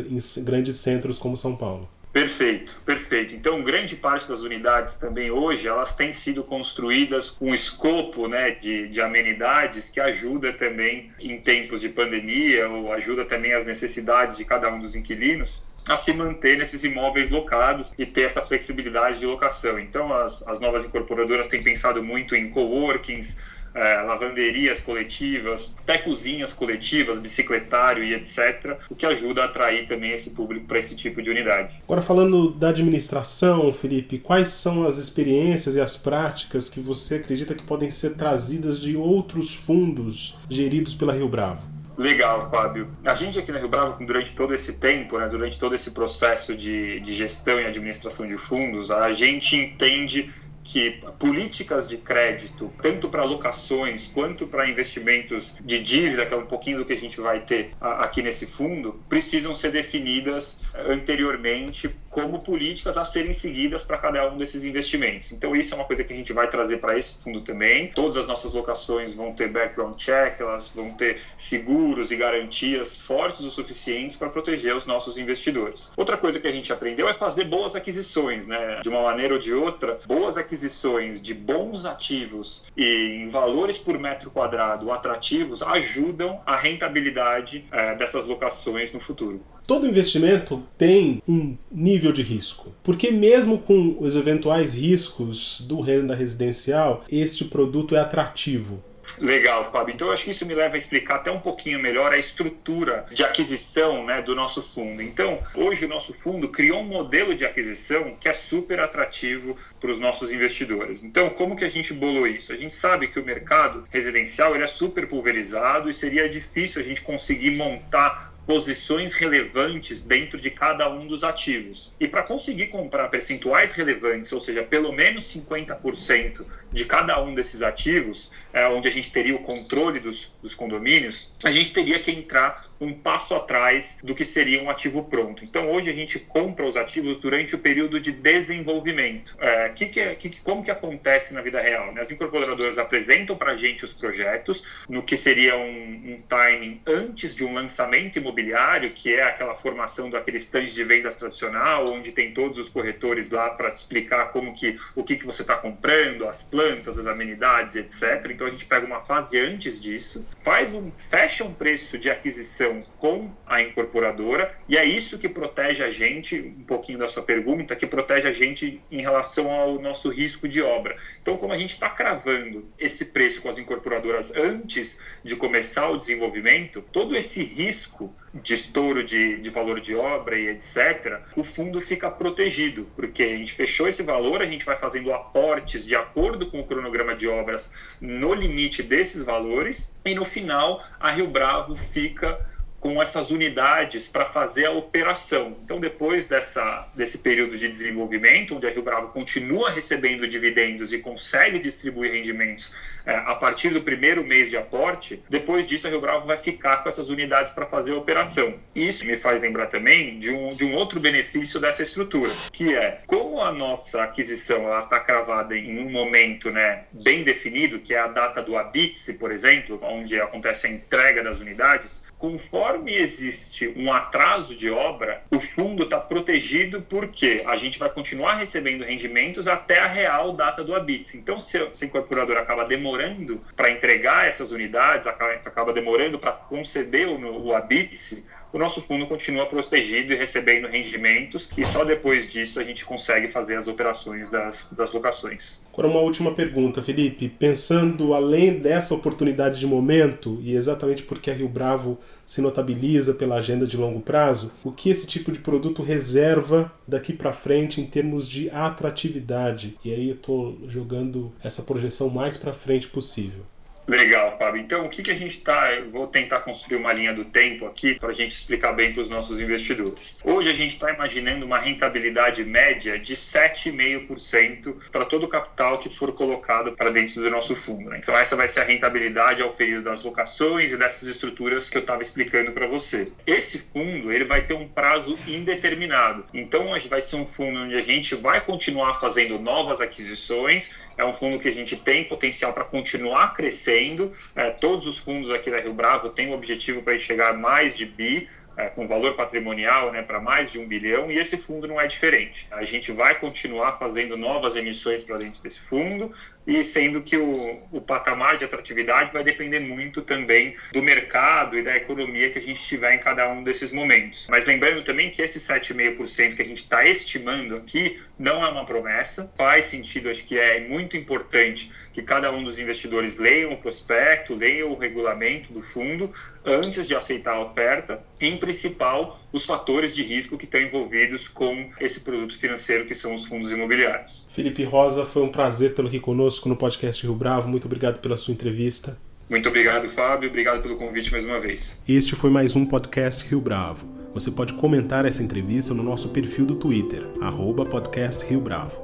grandes 0.45 0.77
centros 0.77 1.19
como 1.19 1.37
São 1.37 1.57
Paulo. 1.57 1.89
Perfeito, 2.13 2.81
perfeito. 2.87 3.35
Então, 3.35 3.61
grande 3.65 3.97
parte 3.97 4.29
das 4.29 4.41
unidades 4.41 4.99
também 4.99 5.33
hoje, 5.33 5.67
elas 5.67 5.97
têm 5.97 6.13
sido 6.13 6.45
construídas 6.45 7.31
com 7.31 7.53
escopo 7.53 8.29
né, 8.29 8.53
de, 8.53 8.87
de 8.87 9.01
amenidades 9.01 9.91
que 9.91 9.99
ajuda 9.99 10.53
também 10.53 11.11
em 11.19 11.41
tempos 11.41 11.81
de 11.81 11.89
pandemia 11.89 12.69
ou 12.69 12.93
ajuda 12.93 13.25
também 13.25 13.53
as 13.53 13.67
necessidades 13.67 14.37
de 14.37 14.45
cada 14.45 14.73
um 14.73 14.79
dos 14.79 14.95
inquilinos 14.95 15.65
a 15.89 15.97
se 15.97 16.15
manter 16.15 16.57
nesses 16.59 16.85
imóveis 16.85 17.31
locados 17.31 17.95
e 17.99 18.07
ter 18.07 18.23
essa 18.23 18.41
flexibilidade 18.41 19.19
de 19.19 19.27
locação. 19.27 19.79
Então, 19.79 20.13
as, 20.13 20.47
as 20.47 20.61
novas 20.61 20.85
incorporadoras 20.85 21.49
têm 21.49 21.63
pensado 21.63 22.03
muito 22.03 22.35
em 22.35 22.51
coworkings, 22.51 23.39
é, 23.75 24.01
lavanderias 24.03 24.81
coletivas, 24.81 25.75
até 25.83 25.99
cozinhas 25.99 26.53
coletivas, 26.53 27.19
bicicletário 27.19 28.05
e 28.05 28.15
etc., 28.15 28.79
o 28.89 28.95
que 28.95 29.05
ajuda 29.05 29.43
a 29.43 29.45
atrair 29.47 29.87
também 29.89 30.13
esse 30.13 30.31
público 30.31 30.67
para 30.67 30.79
esse 30.79 30.95
tipo 30.95 31.21
de 31.21 31.29
unidade. 31.29 31.83
Agora, 31.83 32.01
falando 32.01 32.51
da 32.51 32.69
administração, 32.69 33.73
Felipe, 33.73 34.19
quais 34.19 34.49
são 34.49 34.87
as 34.87 34.97
experiências 34.97 35.75
e 35.75 35.81
as 35.81 35.97
práticas 35.97 36.69
que 36.69 36.79
você 36.79 37.17
acredita 37.17 37.55
que 37.55 37.65
podem 37.65 37.91
ser 37.91 38.15
trazidas 38.17 38.81
de 38.81 38.97
outros 38.97 39.55
fundos 39.55 40.39
geridos 40.49 40.95
pela 40.95 41.13
Rio 41.13 41.29
Bravo? 41.29 41.74
Legal, 41.97 42.51
Fábio. 42.51 42.91
A 43.05 43.15
gente 43.15 43.39
aqui 43.39 43.53
na 43.53 43.59
Rio 43.59 43.69
Bravo, 43.69 44.05
durante 44.05 44.35
todo 44.35 44.53
esse 44.53 44.75
tempo, 44.75 45.19
né, 45.19 45.29
durante 45.29 45.59
todo 45.59 45.75
esse 45.75 45.93
processo 45.93 46.57
de, 46.57 47.01
de 47.01 47.15
gestão 47.15 47.61
e 47.61 47.67
administração 47.67 48.27
de 48.27 48.37
fundos, 48.37 48.91
a 48.91 49.13
gente 49.13 49.57
entende 49.57 50.33
que 50.65 50.99
políticas 51.19 51.87
de 51.87 51.99
crédito, 51.99 52.73
tanto 52.83 53.09
para 53.11 53.23
locações 53.23 54.09
quanto 54.09 54.47
para 54.47 54.69
investimentos 54.69 55.57
de 55.63 55.83
dívida, 55.83 56.25
que 56.25 56.33
é 56.33 56.37
um 56.37 56.47
pouquinho 56.47 56.79
do 56.79 56.87
que 56.87 56.95
a 56.95 56.97
gente 56.97 57.21
vai 57.21 57.41
ter 57.41 57.73
aqui 57.79 58.23
nesse 58.23 58.47
fundo, 58.47 59.05
precisam 59.09 59.55
ser 59.55 59.71
definidas 59.71 60.63
anteriormente 60.75 61.95
como 62.15 62.39
políticas 62.39 62.97
a 62.97 63.05
serem 63.05 63.33
seguidas 63.33 63.83
para 63.83 63.99
cada 63.99 64.31
um 64.31 64.39
desses 64.39 64.65
investimentos. 64.65 65.33
Então, 65.33 65.57
isso 65.57 65.75
é 65.75 65.77
uma 65.77 65.85
coisa 65.85 66.05
que 66.05 66.13
a 66.13 66.17
gente 66.17 66.33
vai 66.33 66.49
trazer 66.49 66.77
para 66.77 66.97
esse 66.97 67.21
fundo 67.21 67.41
também. 67.41 67.89
Todas 67.89 68.17
as 68.17 68.29
nossas 68.29 68.53
locações 68.53 69.17
vão 69.17 69.33
ter 69.33 69.49
background 69.49 69.97
check, 69.97 70.41
elas 70.41 70.71
vão 70.71 70.91
ter 70.93 71.21
seguros 71.37 72.13
e 72.13 72.17
garantias 72.17 72.97
fortes 72.97 73.41
o 73.41 73.51
suficiente 73.51 74.17
para 74.17 74.29
proteger 74.29 74.77
os 74.77 74.87
nossos 74.87 75.19
investidores. 75.19 75.93
Outra 75.97 76.17
coisa 76.17 76.39
que 76.39 76.47
a 76.47 76.53
gente 76.53 76.73
aprendeu 76.73 77.09
é 77.09 77.13
fazer 77.13 77.45
boas 77.47 77.75
aquisições, 77.75 78.47
né? 78.47 78.81
De 78.81 78.89
uma 78.89 79.03
maneira 79.03 79.35
ou 79.35 79.41
de 79.41 79.53
outra, 79.53 79.99
boas 80.07 80.39
aquisições 80.39 81.21
de 81.21 81.35
bons 81.35 81.85
ativos 81.85 82.65
e 82.77 83.25
em 83.25 83.29
valores 83.29 83.77
por 83.77 83.99
metro 83.99 84.31
quadrado 84.31 84.93
atrativos 84.93 85.65
ajudam 85.65 86.41
a 86.47 86.57
rentabilidade 86.57 87.67
é, 87.73 87.97
dessas 87.97 88.25
locações 88.25 88.93
no 88.93 89.01
futuro. 89.01 89.43
Todo 89.67 89.87
investimento 89.87 90.63
tem 90.77 91.23
um 91.27 91.57
nível 91.73 92.13
de 92.13 92.23
risco, 92.23 92.75
porque 92.83 93.11
mesmo 93.11 93.59
com 93.59 93.97
os 93.99 94.15
eventuais 94.15 94.75
riscos 94.75 95.63
do 95.63 95.81
renda 95.81 96.15
residencial, 96.15 97.03
este 97.11 97.47
produto 97.47 97.97
é 97.97 98.01
atrativo. 98.01 98.83
Legal, 99.19 99.71
Fábio. 99.71 99.95
Então, 99.95 100.09
eu 100.09 100.13
acho 100.13 100.25
que 100.25 100.31
isso 100.31 100.47
me 100.47 100.55
leva 100.55 100.75
a 100.75 100.79
explicar 100.79 101.17
até 101.17 101.31
um 101.31 101.41
pouquinho 101.41 101.79
melhor 101.79 102.13
a 102.13 102.19
estrutura 102.19 103.07
de 103.13 103.23
aquisição 103.23 104.05
né, 104.05 104.21
do 104.21 104.35
nosso 104.35 104.63
fundo. 104.63 105.01
Então, 105.03 105.41
hoje 105.55 105.85
o 105.85 105.89
nosso 105.89 106.13
fundo 106.13 106.49
criou 106.49 106.81
um 106.81 106.85
modelo 106.85 107.35
de 107.35 107.45
aquisição 107.45 108.17
que 108.19 108.29
é 108.29 108.33
super 108.33 108.81
atrativo 108.81 109.57
para 109.81 109.91
os 109.91 110.01
nossos 110.01 110.33
investidores. 110.33 111.03
Então, 111.03 111.31
como 111.31 111.57
que 111.57 111.65
a 111.65 111.69
gente 111.69 111.93
bolou 111.93 112.27
isso? 112.27 112.53
A 112.53 112.57
gente 112.57 112.75
sabe 112.75 113.09
que 113.09 113.21
o 113.21 113.25
mercado 113.25 113.87
residencial 113.91 114.55
ele 114.55 114.65
é 114.65 114.67
super 114.67 115.07
pulverizado 115.07 115.89
e 115.89 115.95
seria 115.95 116.29
difícil 116.29 116.83
a 116.83 116.85
gente 116.85 117.03
conseguir 117.03 117.51
montar 117.51 118.34
posições 118.47 119.15
relevantes 119.15 120.05
dentro 120.05 120.39
de 120.39 120.51
cada 120.51 120.91
um 120.91 121.07
dos 121.07 121.25
ativos. 121.25 121.93
E 121.99 122.07
para 122.07 122.23
conseguir 122.23 122.69
comprar 122.69 123.09
percentuais 123.09 123.75
relevantes, 123.75 124.33
ou 124.33 124.41
seja, 124.41 124.63
pelo 124.63 124.93
menos 124.93 125.25
50% 125.25 126.45
de 126.73 126.85
cada 126.85 127.23
um 127.23 127.35
desses 127.35 127.63
ativos, 127.63 128.33
é, 128.53 128.67
onde 128.69 128.89
a 128.89 128.91
gente 128.91 129.11
teria 129.11 129.35
o 129.35 129.41
controle 129.41 129.99
dos, 129.99 130.33
dos 130.43 130.55
condomínios, 130.55 131.35
a 131.43 131.51
gente 131.51 131.73
teria 131.73 131.99
que 131.99 132.11
entrar 132.11 132.69
um 132.85 132.95
passo 132.95 133.35
atrás 133.35 134.01
do 134.03 134.15
que 134.15 134.25
seria 134.25 134.63
um 134.63 134.71
ativo 134.71 135.05
pronto. 135.05 135.45
Então, 135.45 135.71
hoje 135.71 135.91
a 135.91 135.93
gente 135.93 136.19
compra 136.19 136.67
os 136.67 136.77
ativos 136.77 137.19
durante 137.21 137.55
o 137.55 137.59
período 137.59 138.01
de 138.01 138.13
desenvolvimento. 138.13 139.37
É, 139.41 139.69
que 139.71 139.87
que 139.87 140.01
é, 140.01 140.15
que, 140.15 140.41
como 140.41 140.63
que 140.63 140.71
acontece 140.71 141.35
na 141.35 141.41
vida 141.41 141.61
real? 141.61 141.93
Né? 141.93 142.01
As 142.01 142.11
incorporadoras 142.11 142.79
apresentam 142.79 143.37
para 143.37 143.53
a 143.53 143.57
gente 143.57 143.85
os 143.85 143.93
projetos 143.93 144.85
no 144.89 145.03
que 145.03 145.17
seria 145.17 145.57
um, 145.57 145.71
um, 146.15 146.23
timing 146.29 146.81
antes 146.87 147.35
de 147.35 147.45
um 147.45 147.55
lançamento 147.55 148.19
imobiliário, 148.19 148.93
que 148.93 149.15
é 149.15 149.23
aquela 149.23 149.55
formação 149.55 150.11
daquele 150.11 150.39
stand 150.39 150.65
de 150.65 150.85
vendas 150.85 151.19
tradicional, 151.19 151.89
onde 151.89 152.13
tem 152.13 152.33
todos 152.33 152.59
os 152.59 152.69
corretores 152.69 153.31
lá 153.31 153.51
para 153.51 153.71
te 153.71 153.79
explicar 153.79 154.33
como 154.33 154.55
que 154.55 154.79
o 154.95 155.03
que, 155.03 155.17
que 155.17 155.27
você 155.27 155.43
está 155.43 155.57
comprando, 155.57 156.27
as 156.27 156.45
plantas, 156.45 156.99
as 156.99 157.07
amenidades, 157.07 157.77
etc. 157.77 158.31
Então, 158.31 158.47
a 158.47 158.51
gente 158.51 158.67
pega 158.67 158.87
uma 158.87 159.01
fase 159.01 159.39
antes 159.39 159.81
disso, 159.81 160.27
faz 160.43 160.75
um, 160.75 160.91
fecha 160.99 161.45
um 161.45 161.53
preço 161.53 161.99
de 161.99 162.11
aquisição 162.11 162.74
com 162.99 163.31
a 163.47 163.63
incorporadora, 163.63 164.55
e 164.69 164.77
é 164.77 164.85
isso 164.85 165.19
que 165.19 165.29
protege 165.29 165.85
a 165.85 165.91
gente, 165.91 166.39
um 166.41 166.65
pouquinho 166.65 166.99
da 166.99 167.09
sua 167.09 167.23
pergunta, 167.23 167.77
que 167.77 167.87
protege 167.87 168.29
a 168.29 168.33
gente 168.33 168.81
em 168.91 169.01
relação 169.01 169.51
ao 169.51 169.79
nosso 169.79 170.11
risco 170.11 170.49
de 170.49 170.63
obra. 170.63 170.97
Então, 171.21 171.37
como 171.37 171.53
a 171.53 171.57
gente 171.57 171.71
está 171.71 171.91
cravando 171.91 172.67
esse 172.79 173.07
preço 173.07 173.43
com 173.43 173.49
as 173.49 173.59
incorporadoras 173.59 174.35
antes 174.37 175.03
de 175.23 175.37
começar 175.37 175.91
o 175.91 175.97
desenvolvimento, 175.97 176.83
todo 176.93 177.17
esse 177.17 177.45
risco 177.45 178.15
de 178.35 178.55
estouro 178.55 179.05
de, 179.05 179.37
de 179.37 179.51
valor 179.51 179.81
de 179.81 179.95
obra 179.95 180.37
e 180.37 180.49
etc., 180.49 181.21
o 181.37 181.45
fundo 181.45 181.81
fica 181.81 182.11
protegido, 182.11 182.89
porque 182.97 183.23
a 183.23 183.37
gente 183.37 183.53
fechou 183.53 183.87
esse 183.87 184.03
valor, 184.03 184.43
a 184.43 184.47
gente 184.47 184.65
vai 184.65 184.77
fazendo 184.77 185.13
aportes 185.13 185.87
de 185.87 185.95
acordo 185.95 186.51
com 186.51 186.61
o 186.61 186.67
cronograma 186.67 187.15
de 187.15 187.29
obras 187.29 187.73
no 188.01 188.35
limite 188.35 188.83
desses 188.83 189.25
valores, 189.25 190.01
e 190.05 190.15
no 190.15 190.25
final 190.25 190.83
a 190.99 191.13
Rio 191.13 191.29
Bravo 191.29 191.77
fica 191.77 192.54
com 192.85 193.01
essas 193.01 193.31
unidades 193.31 194.09
para 194.09 194.27
fazer 194.27 194.67
a 194.67 194.71
operação. 194.71 195.57
Então, 195.65 195.81
depois 195.81 196.29
dessa, 196.29 196.87
desse 196.95 197.17
período 197.17 197.57
de 197.57 197.67
desenvolvimento, 197.67 198.57
onde 198.57 198.67
a 198.67 198.71
Rio 198.71 198.83
Bravo 198.83 199.09
continua 199.09 199.71
recebendo 199.71 200.29
dividendos 200.29 200.93
e 200.93 200.99
consegue 200.99 201.59
distribuir 201.59 202.13
rendimentos 202.13 202.75
é, 203.07 203.15
a 203.15 203.37
partir 203.37 203.71
do 203.71 203.81
primeiro 203.81 204.23
mês 204.23 204.51
de 204.51 204.59
aporte, 204.59 205.23
depois 205.31 205.67
disso 205.67 205.87
a 205.87 205.91
Rio 205.91 206.03
Bravo 206.03 206.27
vai 206.27 206.37
ficar 206.37 206.83
com 206.83 206.91
essas 206.91 207.09
unidades 207.09 207.55
para 207.55 207.65
fazer 207.65 207.93
a 207.93 207.97
operação. 207.97 208.61
Isso 208.75 209.07
me 209.07 209.17
faz 209.17 209.41
lembrar 209.41 209.69
também 209.69 210.19
de 210.19 210.31
um, 210.31 210.55
de 210.55 210.67
um 210.67 210.75
outro 210.75 211.01
benefício 211.01 211.59
dessa 211.59 211.83
estrutura, 211.83 212.31
que 212.53 212.77
é 212.77 213.01
a 213.41 213.53
nossa 213.53 214.05
aquisição 214.05 214.79
está 214.81 215.01
cravada 215.01 215.57
em 215.57 215.79
um 215.79 215.91
momento 215.91 216.51
né, 216.51 216.85
bem 216.93 217.23
definido, 217.23 217.79
que 217.79 217.95
é 217.95 217.99
a 217.99 218.09
data 218.09 218.43
do 218.43 218.57
habite, 218.57 219.13
por 219.15 219.31
exemplo, 219.31 219.79
onde 219.83 220.21
acontece 220.21 220.67
a 220.67 220.71
entrega 220.71 221.23
das 221.23 221.41
unidades, 221.41 222.07
conforme 222.19 222.95
existe 222.95 223.73
um 223.77 223.93
atraso 223.93 224.57
de 224.57 224.71
obra, 224.71 225.23
o 225.31 225.41
fundo 225.41 225.85
está 225.85 225.99
protegido 225.99 226.83
porque 226.83 227.43
a 227.47 227.57
gente 227.57 227.79
vai 227.79 227.91
continuar 227.91 228.37
recebendo 228.37 228.85
rendimentos 228.85 229.47
até 229.47 229.79
a 229.79 229.87
real 229.87 230.33
data 230.33 230.65
do 230.65 230.75
ABITS. 230.75 231.15
Então, 231.15 231.39
se 231.39 231.59
a 231.59 231.69
incorporadora 231.83 232.41
acaba 232.41 232.65
demorando 232.65 233.43
para 233.55 233.71
entregar 233.71 234.27
essas 234.27 234.53
unidades, 234.53 235.07
acaba 235.07 235.73
demorando 235.73 236.19
para 236.19 236.33
conceder 236.33 237.09
o, 237.09 237.47
o 237.47 237.55
ABITS, 237.55 238.29
o 238.55 238.59
nosso 238.59 238.81
fundo 238.81 239.05
continua 239.07 239.47
protegido 239.47 240.13
e 240.13 240.17
recebendo 240.17 240.69
rendimentos, 240.69 241.51
e 241.59 241.65
só 241.65 241.85
depois 241.85 242.31
disso 242.31 242.61
a 242.61 242.65
gente 242.65 242.85
consegue 242.85 243.27
fazer 243.27 243.57
as 243.57 243.67
operações 243.67 244.31
das, 244.31 244.73
das 244.73 244.93
locações. 244.93 245.61
Agora, 245.73 245.89
uma 245.89 245.99
última 245.99 246.33
pergunta, 246.33 246.81
Felipe. 246.81 247.29
Pensando 247.29 248.15
além 248.15 248.61
dessa 248.61 248.95
oportunidade 248.95 249.59
de 249.59 249.67
momento, 249.67 250.39
e 250.41 250.55
exatamente 250.55 251.03
porque 251.03 251.33
a 251.33 251.35
Rio 251.35 251.49
Bravo 251.49 251.99
se 252.25 252.41
notabiliza 252.41 253.15
pela 253.15 253.37
agenda 253.37 253.67
de 253.67 253.77
longo 253.77 254.01
prazo, 254.01 254.53
o 254.63 254.71
que 254.71 254.89
esse 254.89 255.09
tipo 255.09 255.33
de 255.33 255.41
produto 255.41 255.83
reserva 255.83 256.73
daqui 256.87 257.13
para 257.13 257.33
frente 257.33 257.81
em 257.81 257.87
termos 257.87 258.29
de 258.29 258.49
atratividade? 258.51 259.77
E 259.85 259.93
aí 259.93 260.09
eu 260.09 260.15
estou 260.15 260.57
jogando 260.69 261.33
essa 261.43 261.63
projeção 261.63 262.09
mais 262.09 262.37
para 262.37 262.53
frente 262.53 262.87
possível. 262.87 263.45
Legal, 263.87 264.39
Fábio. 264.39 264.63
Então, 264.63 264.87
o 264.87 264.89
que, 264.89 265.03
que 265.03 265.11
a 265.11 265.15
gente 265.15 265.37
está. 265.39 265.71
Vou 265.91 266.07
tentar 266.07 266.41
construir 266.41 266.79
uma 266.79 266.93
linha 266.93 267.13
do 267.13 267.25
tempo 267.25 267.67
aqui 267.67 267.99
para 267.99 268.09
a 268.09 268.13
gente 268.13 268.33
explicar 268.33 268.73
bem 268.73 268.93
para 268.93 269.03
os 269.03 269.11
nossos 269.11 269.39
investidores. 269.39 270.19
Hoje 270.25 270.49
a 270.49 270.55
gente 270.55 270.73
está 270.73 270.91
imaginando 270.91 271.45
uma 271.45 271.59
rentabilidade 271.59 272.43
média 272.45 272.99
de 272.99 273.15
7,5% 273.15 274.75
para 274.91 275.05
todo 275.05 275.25
o 275.25 275.29
capital 275.29 275.79
que 275.79 275.91
for 275.91 276.13
colocado 276.13 276.73
para 276.73 276.91
dentro 276.91 277.23
do 277.23 277.31
nosso 277.31 277.55
fundo. 277.55 277.91
Né? 277.91 277.99
Então, 278.03 278.17
essa 278.17 278.35
vai 278.35 278.49
ser 278.49 278.61
a 278.61 278.65
rentabilidade 278.65 279.43
período 279.51 279.85
das 279.85 280.03
locações 280.03 280.73
e 280.73 280.77
dessas 280.79 281.09
estruturas 281.09 281.69
que 281.69 281.77
eu 281.77 281.83
estava 281.83 282.01
explicando 282.01 282.53
para 282.53 282.67
você. 282.67 283.13
Esse 283.27 283.71
fundo 283.71 284.11
ele 284.11 284.25
vai 284.25 284.47
ter 284.47 284.55
um 284.55 284.67
prazo 284.67 285.19
indeterminado. 285.29 286.25
Então, 286.33 286.75
vai 286.89 287.03
ser 287.03 287.17
um 287.17 287.27
fundo 287.27 287.61
onde 287.61 287.77
a 287.77 287.83
gente 287.83 288.15
vai 288.15 288.41
continuar 288.41 288.95
fazendo 288.95 289.39
novas 289.39 289.83
aquisições. 289.83 290.75
É 290.97 291.05
um 291.05 291.13
fundo 291.13 291.39
que 291.39 291.49
a 291.49 291.53
gente 291.53 291.77
tem 291.77 292.05
potencial 292.05 292.53
para 292.53 292.65
continuar 292.65 293.35
crescendo 293.35 293.74
crescendo. 293.75 294.13
É, 294.35 294.51
todos 294.51 294.87
os 294.87 294.99
fundos 294.99 295.31
aqui 295.31 295.51
da 295.51 295.59
Rio 295.59 295.75
Bravo 295.75 296.11
têm 296.11 296.31
o 296.31 296.33
objetivo 296.33 296.83
para 296.83 296.99
chegar 296.99 297.31
a 297.31 297.33
mais 297.33 297.75
de 297.75 297.87
bi, 297.87 298.29
é, 298.57 298.67
com 298.67 298.87
valor 298.87 299.17
patrimonial 299.17 299.91
né, 299.91 300.03
para 300.03 300.21
mais 300.21 300.53
de 300.53 300.61
um 300.61 300.67
bilhão, 300.67 301.11
e 301.11 301.19
esse 301.19 301.37
fundo 301.37 301.67
não 301.67 301.81
é 301.81 301.89
diferente. 301.89 302.47
A 302.53 302.65
gente 302.65 302.93
vai 302.93 303.19
continuar 303.19 303.79
fazendo 303.79 304.17
novas 304.17 304.55
emissões 304.55 305.03
para 305.03 305.19
dentro 305.19 305.43
desse 305.43 305.61
fundo, 305.61 306.13
e 306.47 306.63
sendo 306.63 307.03
que 307.03 307.17
o, 307.17 307.63
o 307.73 307.81
patamar 307.81 308.37
de 308.37 308.45
atratividade 308.45 309.13
vai 309.13 309.25
depender 309.25 309.61
muito 309.61 310.03
também 310.03 310.55
do 310.73 310.83
mercado 310.83 311.59
e 311.59 311.63
da 311.63 311.77
economia 311.77 312.31
que 312.31 312.39
a 312.39 312.43
gente 312.43 312.63
tiver 312.63 312.95
em 312.95 312.99
cada 312.99 313.29
um 313.29 313.43
desses 313.43 313.73
momentos. 313.73 314.29
Mas 314.31 314.45
lembrando 314.45 314.85
também 314.85 315.11
que 315.11 315.23
esse 315.23 315.41
7,5% 315.41 316.37
que 316.37 316.43
a 316.43 316.45
gente 316.45 316.59
está 316.59 316.87
estimando 316.87 317.57
aqui 317.57 318.01
não 318.19 318.45
é 318.45 318.49
uma 318.49 318.65
promessa, 318.65 319.33
faz 319.37 319.65
sentido, 319.65 320.11
acho 320.11 320.25
que 320.27 320.39
é 320.39 320.61
muito 320.61 320.97
importante 320.97 321.73
que 321.95 322.03
cada 322.03 322.31
um 322.33 322.43
dos 322.43 322.59
investidores 322.59 323.17
leiam 323.17 323.53
o 323.53 323.57
prospecto, 323.57 324.35
leiam 324.35 324.73
o 324.73 324.77
regulamento 324.77 325.53
do 325.53 325.63
fundo 325.63 326.11
antes 326.45 326.89
de 326.89 326.95
aceitar 326.95 327.37
a 327.37 327.43
oferta, 327.43 328.03
em 328.21 328.37
principal 328.37 329.21
os 329.33 329.47
fatores 329.47 329.95
de 329.95 330.03
risco 330.03 330.37
que 330.37 330.45
estão 330.45 330.61
envolvidos 330.61 331.29
com 331.29 331.71
esse 331.81 332.01
produto 332.01 332.37
financeiro 332.37 332.85
que 332.85 332.95
são 332.95 333.15
os 333.15 333.25
fundos 333.25 333.53
imobiliários. 333.53 334.27
Felipe 334.29 334.65
Rosa, 334.65 335.07
foi 335.07 335.23
um 335.23 335.31
prazer 335.31 335.73
tê-lo 335.73 335.89
aqui 335.89 336.01
conosco 336.01 336.49
no 336.49 336.57
podcast 336.57 337.03
Rio 337.05 337.15
Bravo. 337.15 337.49
Muito 337.49 337.67
obrigado 337.67 338.01
pela 338.01 338.17
sua 338.17 338.35
entrevista. 338.35 338.99
Muito 339.31 339.49
obrigado, 339.49 339.89
Fábio. 339.89 340.29
Obrigado 340.29 340.63
pelo 340.63 340.77
convite 340.77 341.13
mais 341.13 341.25
uma 341.25 341.41
vez. 341.41 341.83
Este 341.89 342.17
foi 342.17 342.29
mais 342.29 342.57
um 342.57 342.67
podcast 342.67 343.27
Rio 343.29 343.41
Bravo. 343.41 343.87
Você 344.13 344.31
pode 344.31 344.53
comentar 344.55 345.05
essa 345.05 345.23
entrevista 345.23 345.73
no 345.73 345.83
nosso 345.83 346.09
perfil 346.09 346.45
do 346.45 346.57
Twitter, 346.57 347.05
arroba 347.21 347.65
podcast 347.65 348.25
Rio 348.27 348.41
Bravo 348.41 348.84